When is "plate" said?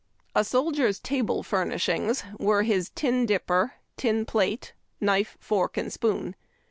4.25-4.73